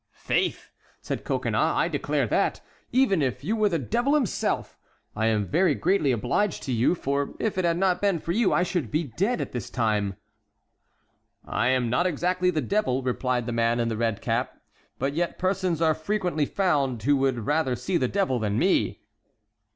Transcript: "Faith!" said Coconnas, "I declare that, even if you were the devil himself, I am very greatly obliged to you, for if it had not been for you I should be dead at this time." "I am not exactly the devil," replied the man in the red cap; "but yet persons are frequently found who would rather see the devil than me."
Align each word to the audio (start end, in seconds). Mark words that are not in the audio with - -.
"Faith!" 0.15 0.71
said 0.99 1.23
Coconnas, 1.23 1.59
"I 1.75 1.87
declare 1.87 2.25
that, 2.25 2.59
even 2.91 3.21
if 3.21 3.43
you 3.43 3.55
were 3.55 3.69
the 3.69 3.77
devil 3.77 4.15
himself, 4.15 4.75
I 5.15 5.27
am 5.27 5.45
very 5.45 5.75
greatly 5.75 6.11
obliged 6.11 6.63
to 6.63 6.71
you, 6.71 6.95
for 6.95 7.35
if 7.37 7.55
it 7.55 7.65
had 7.65 7.77
not 7.77 8.01
been 8.01 8.17
for 8.17 8.31
you 8.31 8.51
I 8.51 8.63
should 8.63 8.89
be 8.89 9.03
dead 9.03 9.39
at 9.41 9.51
this 9.51 9.69
time." 9.69 10.15
"I 11.45 11.67
am 11.67 11.87
not 11.91 12.07
exactly 12.07 12.49
the 12.49 12.61
devil," 12.61 13.03
replied 13.03 13.45
the 13.45 13.51
man 13.51 13.79
in 13.79 13.89
the 13.89 13.95
red 13.95 14.23
cap; 14.23 14.57
"but 14.97 15.13
yet 15.13 15.37
persons 15.37 15.83
are 15.83 15.93
frequently 15.93 16.47
found 16.47 17.03
who 17.03 17.15
would 17.17 17.45
rather 17.45 17.75
see 17.75 17.97
the 17.97 18.07
devil 18.07 18.39
than 18.39 18.57
me." 18.57 19.01